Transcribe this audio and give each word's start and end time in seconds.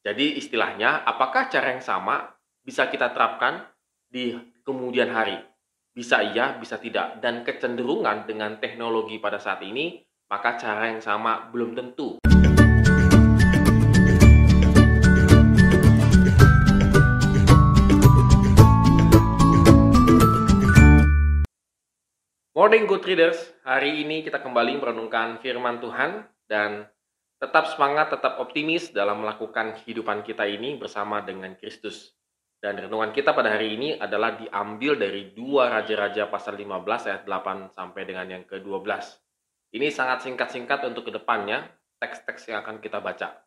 Jadi 0.00 0.40
istilahnya, 0.40 1.04
apakah 1.04 1.52
cara 1.52 1.76
yang 1.76 1.84
sama 1.84 2.24
bisa 2.64 2.88
kita 2.88 3.12
terapkan 3.12 3.68
di 4.08 4.32
kemudian 4.64 5.12
hari? 5.12 5.36
Bisa 5.92 6.24
iya, 6.24 6.56
bisa 6.56 6.80
tidak. 6.80 7.20
Dan 7.20 7.44
kecenderungan 7.44 8.24
dengan 8.24 8.56
teknologi 8.64 9.20
pada 9.20 9.36
saat 9.36 9.60
ini, 9.60 10.00
maka 10.32 10.56
cara 10.56 10.88
yang 10.88 11.04
sama 11.04 11.52
belum 11.52 11.76
tentu. 11.76 12.16
Morning 22.56 22.88
Good 22.88 23.04
Readers, 23.04 23.52
hari 23.68 24.00
ini 24.00 24.24
kita 24.24 24.40
kembali 24.40 24.80
merenungkan 24.80 25.44
firman 25.44 25.76
Tuhan 25.84 26.24
dan 26.48 26.88
tetap 27.40 27.64
semangat, 27.72 28.12
tetap 28.12 28.36
optimis 28.36 28.92
dalam 28.92 29.24
melakukan 29.24 29.80
kehidupan 29.80 30.20
kita 30.20 30.44
ini 30.44 30.76
bersama 30.76 31.24
dengan 31.24 31.56
Kristus. 31.56 32.12
Dan 32.60 32.76
renungan 32.76 33.16
kita 33.16 33.32
pada 33.32 33.56
hari 33.56 33.80
ini 33.80 33.96
adalah 33.96 34.36
diambil 34.36 35.00
dari 35.00 35.32
dua 35.32 35.72
Raja-Raja 35.72 36.28
pasal 36.28 36.60
15 36.60 37.08
ayat 37.08 37.22
8 37.24 37.72
sampai 37.72 38.02
dengan 38.04 38.28
yang 38.28 38.44
ke-12. 38.44 38.84
Ini 39.72 39.88
sangat 39.88 40.28
singkat-singkat 40.28 40.84
untuk 40.84 41.08
ke 41.08 41.12
depannya, 41.16 41.64
teks-teks 41.96 42.52
yang 42.52 42.60
akan 42.60 42.84
kita 42.84 43.00
baca. 43.00 43.40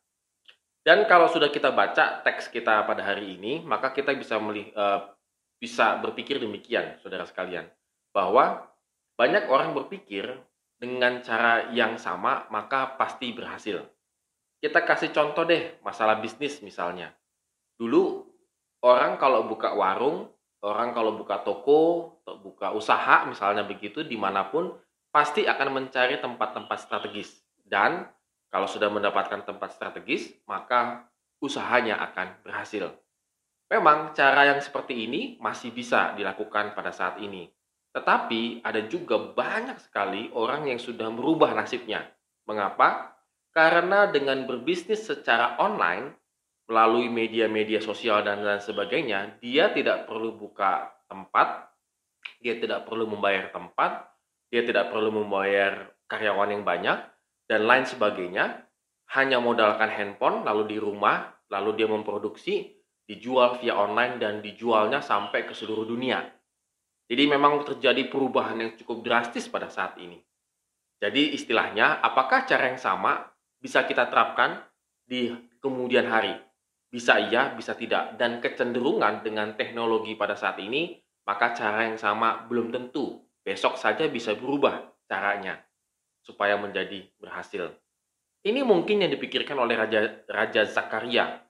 Dan 0.82 1.06
kalau 1.06 1.30
sudah 1.30 1.54
kita 1.54 1.70
baca 1.70 2.26
teks 2.26 2.50
kita 2.50 2.90
pada 2.90 3.06
hari 3.06 3.38
ini, 3.38 3.62
maka 3.62 3.94
kita 3.94 4.18
bisa 4.18 4.42
melih, 4.42 4.74
uh, 4.74 5.14
bisa 5.62 6.02
berpikir 6.02 6.42
demikian, 6.42 6.98
saudara 7.00 7.30
sekalian, 7.30 7.70
bahwa 8.10 8.66
banyak 9.16 9.46
orang 9.48 9.78
berpikir 9.78 10.42
dengan 10.78 11.24
cara 11.24 11.72
yang 11.72 11.96
sama 11.96 12.48
maka 12.50 12.96
pasti 13.00 13.32
berhasil. 13.32 13.82
Kita 14.64 14.84
kasih 14.88 15.12
contoh 15.12 15.44
deh 15.44 15.80
masalah 15.84 16.24
bisnis 16.24 16.64
misalnya. 16.64 17.12
Dulu 17.76 18.24
orang 18.84 19.20
kalau 19.20 19.44
buka 19.48 19.76
warung, 19.76 20.32
orang 20.64 20.96
kalau 20.96 21.20
buka 21.20 21.44
toko, 21.44 22.14
atau 22.24 22.40
buka 22.40 22.72
usaha 22.72 23.28
misalnya 23.28 23.68
begitu 23.68 24.08
di 24.08 24.16
mana 24.16 24.48
pun 24.48 24.72
pasti 25.12 25.44
akan 25.44 25.84
mencari 25.84 26.20
tempat-tempat 26.24 26.78
strategis. 26.80 27.44
Dan 27.60 28.08
kalau 28.48 28.70
sudah 28.70 28.88
mendapatkan 28.88 29.44
tempat 29.44 29.76
strategis 29.76 30.32
maka 30.48 31.12
usahanya 31.44 32.00
akan 32.00 32.40
berhasil. 32.48 32.88
Memang 33.68 34.16
cara 34.16 34.48
yang 34.54 34.64
seperti 34.64 35.10
ini 35.10 35.36
masih 35.44 35.76
bisa 35.76 36.16
dilakukan 36.16 36.72
pada 36.72 36.96
saat 36.96 37.20
ini. 37.20 37.52
Tetapi 37.94 38.66
ada 38.66 38.82
juga 38.90 39.22
banyak 39.22 39.78
sekali 39.78 40.34
orang 40.34 40.66
yang 40.66 40.82
sudah 40.82 41.14
merubah 41.14 41.54
nasibnya. 41.54 42.02
Mengapa? 42.50 43.14
Karena 43.54 44.10
dengan 44.10 44.50
berbisnis 44.50 45.06
secara 45.06 45.62
online, 45.62 46.10
melalui 46.66 47.06
media-media 47.06 47.78
sosial 47.86 48.26
dan 48.26 48.42
lain 48.42 48.58
sebagainya, 48.58 49.38
dia 49.38 49.70
tidak 49.70 50.10
perlu 50.10 50.34
buka 50.34 50.90
tempat, 51.06 51.70
dia 52.42 52.58
tidak 52.58 52.90
perlu 52.90 53.06
membayar 53.06 53.54
tempat, 53.54 54.10
dia 54.50 54.66
tidak 54.66 54.90
perlu 54.90 55.14
membayar 55.14 55.94
karyawan 56.10 56.50
yang 56.50 56.66
banyak, 56.66 56.98
dan 57.46 57.62
lain 57.70 57.86
sebagainya. 57.86 58.66
Hanya 59.14 59.38
modalkan 59.38 59.94
handphone, 59.94 60.42
lalu 60.42 60.74
di 60.74 60.78
rumah, 60.82 61.30
lalu 61.54 61.78
dia 61.78 61.86
memproduksi, 61.86 62.74
dijual 63.06 63.62
via 63.62 63.78
online, 63.78 64.18
dan 64.18 64.42
dijualnya 64.42 65.06
sampai 65.06 65.46
ke 65.46 65.54
seluruh 65.54 65.86
dunia 65.86 66.26
jadi 67.08 67.24
memang 67.28 67.68
terjadi 67.68 68.08
perubahan 68.08 68.58
yang 68.60 68.72
cukup 68.80 69.04
drastis 69.04 69.52
pada 69.52 69.68
saat 69.68 70.00
ini. 70.00 70.24
Jadi 71.04 71.36
istilahnya, 71.36 72.00
apakah 72.00 72.48
cara 72.48 72.72
yang 72.72 72.80
sama 72.80 73.28
bisa 73.60 73.84
kita 73.84 74.08
terapkan 74.08 74.64
di 75.04 75.36
kemudian 75.60 76.08
hari? 76.08 76.32
Bisa 76.88 77.20
iya, 77.20 77.52
bisa 77.52 77.76
tidak. 77.76 78.16
Dan 78.16 78.40
kecenderungan 78.40 79.20
dengan 79.20 79.60
teknologi 79.60 80.16
pada 80.16 80.38
saat 80.40 80.64
ini, 80.64 80.96
maka 81.28 81.52
cara 81.52 81.92
yang 81.92 82.00
sama 82.00 82.48
belum 82.48 82.72
tentu. 82.72 83.20
Besok 83.44 83.76
saja 83.76 84.08
bisa 84.08 84.32
berubah 84.40 84.96
caranya 85.04 85.60
supaya 86.24 86.56
menjadi 86.56 87.04
berhasil. 87.20 87.76
Ini 88.44 88.64
mungkin 88.64 89.04
yang 89.04 89.12
dipikirkan 89.12 89.60
oleh 89.60 89.76
Raja, 89.76 90.24
Raja 90.28 90.64
Zakaria. 90.64 91.44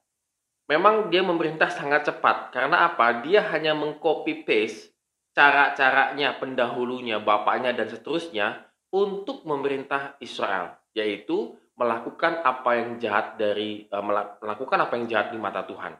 Memang 0.66 1.13
dia 1.13 1.22
memerintah 1.22 1.69
sangat 1.69 2.09
cepat. 2.09 2.50
Karena 2.50 2.89
apa? 2.89 3.22
Dia 3.22 3.45
hanya 3.53 3.77
mengcopy 3.77 4.45
paste 4.45 4.92
cara-caranya 5.33 6.38
pendahulunya, 6.38 7.17
bapaknya 7.17 7.73
dan 7.73 7.89
seterusnya 7.89 8.69
untuk 8.94 9.44
memerintah 9.44 10.17
Israel, 10.21 10.77
yaitu 10.94 11.57
melakukan 11.73 12.45
apa 12.45 12.71
yang 12.77 13.01
jahat 13.01 13.35
dari 13.41 13.89
uh, 13.89 14.05
melakukan 14.39 14.79
apa 14.85 14.94
yang 14.94 15.09
jahat 15.09 15.33
di 15.33 15.41
mata 15.41 15.66
Tuhan 15.66 15.97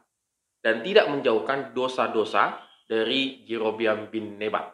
dan 0.62 0.86
tidak 0.86 1.10
menjauhkan 1.10 1.74
dosa-dosa 1.74 2.62
dari 2.86 3.42
Jerobiam 3.50 4.08
bin 4.08 4.38
Nebat. 4.38 4.70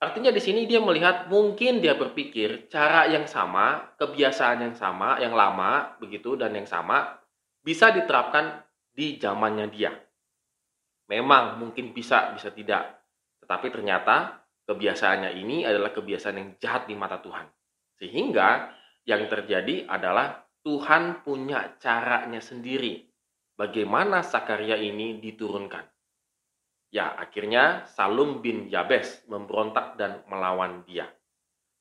Artinya 0.00 0.32
di 0.32 0.40
sini 0.40 0.64
dia 0.64 0.80
melihat 0.80 1.28
mungkin 1.28 1.84
dia 1.84 1.92
berpikir 1.92 2.72
cara 2.72 3.04
yang 3.10 3.28
sama, 3.28 3.92
kebiasaan 4.00 4.64
yang 4.64 4.74
sama, 4.78 5.20
yang 5.20 5.36
lama 5.36 5.98
begitu 6.00 6.40
dan 6.40 6.56
yang 6.56 6.64
sama 6.64 7.20
bisa 7.60 7.92
diterapkan 7.92 8.64
di 8.96 9.20
zamannya 9.20 9.68
dia. 9.68 9.92
Memang 11.10 11.60
mungkin 11.60 11.92
bisa, 11.92 12.32
bisa 12.32 12.48
tidak. 12.48 12.99
Tapi 13.50 13.66
ternyata 13.74 14.46
kebiasaannya 14.70 15.34
ini 15.34 15.66
adalah 15.66 15.90
kebiasaan 15.90 16.38
yang 16.38 16.50
jahat 16.62 16.86
di 16.86 16.94
mata 16.94 17.18
Tuhan. 17.18 17.50
Sehingga 17.98 18.70
yang 19.02 19.26
terjadi 19.26 19.90
adalah 19.90 20.46
Tuhan 20.62 21.26
punya 21.26 21.74
caranya 21.82 22.38
sendiri. 22.38 23.10
Bagaimana 23.58 24.22
Sakaria 24.22 24.78
ini 24.78 25.18
diturunkan. 25.18 25.82
Ya, 26.94 27.10
akhirnya 27.18 27.90
Salum 27.90 28.38
bin 28.38 28.70
Yabes 28.70 29.26
memberontak 29.26 29.98
dan 29.98 30.22
melawan 30.30 30.86
dia. 30.86 31.10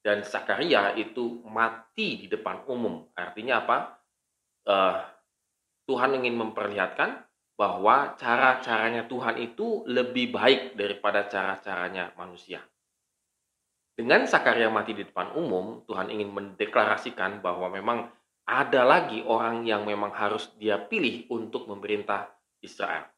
Dan 0.02 0.25
Sakaria 0.25 0.97
itu 0.97 1.46
mati 1.46 2.25
di 2.25 2.28
depan 2.28 2.66
umum. 2.66 3.06
Artinya 3.13 3.62
apa? 3.62 3.78
Uh, 4.66 4.97
Tuhan 5.85 6.18
ingin 6.18 6.34
memperlihatkan 6.34 7.28
bahwa 7.59 8.16
cara-caranya 8.16 9.03
Tuhan 9.03 9.36
itu 9.36 9.84
lebih 9.84 10.31
baik 10.31 10.80
daripada 10.80 11.28
cara-caranya 11.28 12.16
manusia. 12.16 12.64
Dengan 14.00 14.24
Sakaria 14.24 14.72
mati 14.72 14.96
di 14.96 15.03
depan 15.03 15.36
umum, 15.36 15.84
Tuhan 15.84 16.08
ingin 16.08 16.31
mendeklarasikan 16.31 17.44
bahwa 17.44 17.68
memang 17.68 18.08
ada 18.47 18.88
lagi 18.88 19.20
orang 19.28 19.68
yang 19.68 19.84
memang 19.84 20.16
harus 20.16 20.56
dia 20.56 20.80
pilih 20.80 21.28
untuk 21.28 21.68
memerintah 21.68 22.31
Israel. 22.64 23.12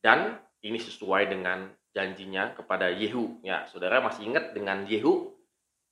Dan 0.00 0.40
ini 0.64 0.80
sesuai 0.80 1.28
dengan 1.28 1.68
janjinya 1.92 2.56
kepada 2.56 2.88
Yehu. 2.88 3.44
Ya, 3.44 3.68
saudara 3.68 4.00
masih 4.00 4.24
ingat 4.32 4.56
dengan 4.56 4.88
Yehu? 4.88 5.36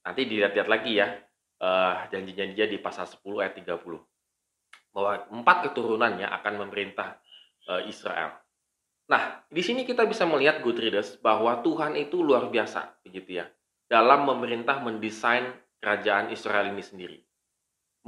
Nanti 0.09 0.25
dilihat-lihat 0.25 0.69
lagi 0.72 1.05
ya, 1.05 1.21
uh, 1.61 2.09
janji-janji 2.09 2.56
dia 2.56 2.65
di 2.65 2.81
pasal 2.81 3.05
10 3.05 3.45
ayat 3.45 3.61
30. 3.61 4.01
Bahwa 4.89 5.21
empat 5.37 5.69
keturunannya 5.69 6.33
akan 6.33 6.55
memerintah 6.65 7.21
uh, 7.69 7.83
Israel. 7.85 8.35
Nah, 9.05 9.45
di 9.53 9.61
sini 9.61 9.85
kita 9.85 10.09
bisa 10.09 10.25
melihat 10.25 10.65
good 10.65 10.81
bahwa 11.21 11.61
Tuhan 11.61 11.93
itu 12.01 12.25
luar 12.25 12.49
biasa, 12.49 13.05
begitu 13.05 13.45
ya, 13.45 13.47
dalam 13.85 14.25
memerintah 14.25 14.81
mendesain 14.81 15.53
kerajaan 15.77 16.33
Israel 16.33 16.73
ini 16.73 16.81
sendiri. 16.81 17.19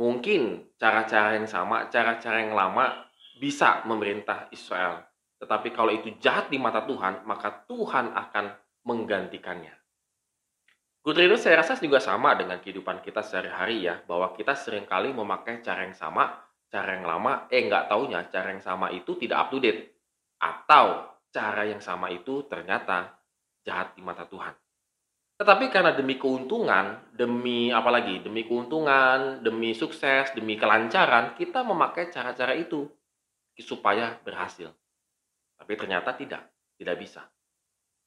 Mungkin 0.00 0.72
cara-cara 0.80 1.36
yang 1.36 1.48
sama, 1.48 1.88
cara-cara 1.92 2.40
yang 2.40 2.56
lama 2.56 3.08
bisa 3.36 3.84
memerintah 3.84 4.48
Israel. 4.52 5.04
Tetapi 5.36 5.68
kalau 5.76 5.92
itu 5.92 6.16
jahat 6.16 6.48
di 6.48 6.56
mata 6.56 6.84
Tuhan, 6.88 7.28
maka 7.28 7.64
Tuhan 7.68 8.16
akan 8.16 8.56
menggantikannya. 8.88 9.76
Good 11.04 11.20
saya 11.38 11.62
rasa 11.62 11.78
juga 11.78 12.02
sama 12.02 12.34
dengan 12.34 12.58
kehidupan 12.58 13.04
kita 13.04 13.20
sehari-hari 13.20 13.84
ya, 13.84 14.00
bahwa 14.08 14.32
kita 14.32 14.56
sering 14.56 14.88
kali 14.88 15.12
memakai 15.12 15.60
cara 15.60 15.84
yang 15.84 15.94
sama 15.94 16.45
cara 16.70 16.98
yang 16.98 17.06
lama, 17.06 17.46
eh 17.48 17.66
nggak 17.66 17.86
taunya 17.86 18.26
cara 18.28 18.52
yang 18.52 18.62
sama 18.62 18.90
itu 18.90 19.14
tidak 19.16 19.46
up 19.46 19.48
to 19.54 19.58
date. 19.62 19.94
Atau 20.42 21.08
cara 21.32 21.62
yang 21.64 21.80
sama 21.80 22.12
itu 22.12 22.44
ternyata 22.48 23.16
jahat 23.64 23.96
di 23.96 24.02
mata 24.02 24.26
Tuhan. 24.26 24.54
Tetapi 25.36 25.68
karena 25.68 25.92
demi 25.92 26.16
keuntungan, 26.16 27.12
demi 27.12 27.68
apa 27.68 27.92
lagi? 27.92 28.24
Demi 28.24 28.48
keuntungan, 28.48 29.44
demi 29.44 29.76
sukses, 29.76 30.32
demi 30.32 30.56
kelancaran, 30.56 31.36
kita 31.36 31.60
memakai 31.60 32.08
cara-cara 32.08 32.56
itu 32.56 32.88
supaya 33.60 34.16
berhasil. 34.24 34.72
Tapi 35.60 35.72
ternyata 35.76 36.16
tidak, 36.16 36.40
tidak 36.80 36.96
bisa. 36.96 37.28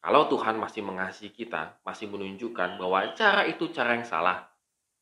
Kalau 0.02 0.26
Tuhan 0.26 0.58
masih 0.58 0.82
mengasihi 0.82 1.30
kita, 1.30 1.78
masih 1.86 2.10
menunjukkan 2.10 2.82
bahwa 2.82 3.14
cara 3.14 3.46
itu 3.46 3.70
cara 3.70 3.94
yang 4.00 4.08
salah, 4.08 4.50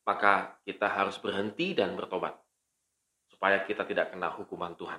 maka 0.04 0.58
kita 0.68 0.84
harus 0.84 1.16
berhenti 1.16 1.72
dan 1.72 1.96
bertobat 1.96 2.36
supaya 3.38 3.62
kita 3.62 3.86
tidak 3.86 4.10
kena 4.10 4.34
hukuman 4.34 4.74
Tuhan. 4.74 4.98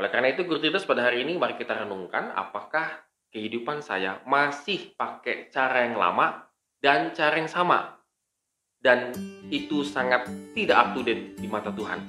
Oleh 0.00 0.08
karena 0.08 0.32
itu, 0.32 0.48
Guru 0.48 0.56
Gurtitas 0.56 0.88
pada 0.88 1.04
hari 1.04 1.20
ini 1.20 1.36
mari 1.36 1.60
kita 1.60 1.84
renungkan 1.84 2.32
apakah 2.32 3.04
kehidupan 3.28 3.84
saya 3.84 4.24
masih 4.24 4.96
pakai 4.96 5.52
cara 5.52 5.84
yang 5.84 6.00
lama 6.00 6.48
dan 6.80 7.12
cara 7.12 7.36
yang 7.36 7.52
sama. 7.52 8.00
Dan 8.80 9.12
itu 9.52 9.84
sangat 9.84 10.24
tidak 10.56 10.80
up 10.80 10.88
to 10.96 11.04
date 11.04 11.36
di 11.36 11.44
mata 11.44 11.68
Tuhan. 11.68 12.00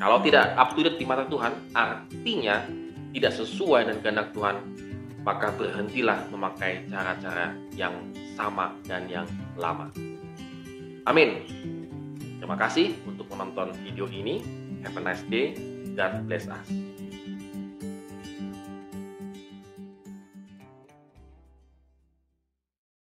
Kalau 0.00 0.24
tidak 0.24 0.56
up 0.56 0.72
to 0.72 0.80
date 0.80 0.96
di 0.96 1.04
mata 1.04 1.28
Tuhan, 1.28 1.52
artinya 1.76 2.64
tidak 3.12 3.36
sesuai 3.36 3.92
dengan 3.92 4.00
kehendak 4.00 4.28
Tuhan, 4.32 4.56
maka 5.20 5.52
berhentilah 5.52 6.32
memakai 6.32 6.88
cara-cara 6.88 7.52
yang 7.76 7.92
sama 8.32 8.72
dan 8.88 9.04
yang 9.12 9.28
lama. 9.60 9.92
Amin. 11.04 11.44
Terima 12.40 12.56
kasih 12.56 12.96
untuk 13.04 13.25
menonton 13.36 13.76
video 13.84 14.08
ini. 14.08 14.40
Have 14.80 14.96
a 14.96 15.02
nice 15.04 15.22
day. 15.28 15.76
dan 15.96 16.28
bless 16.28 16.44
us. 16.46 16.85